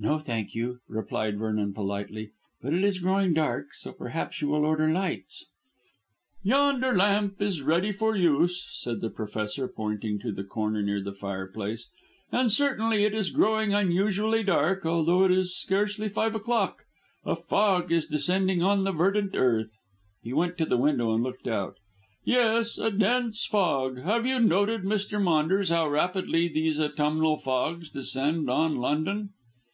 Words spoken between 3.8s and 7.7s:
perhaps you will order lights." "Yonder lamp is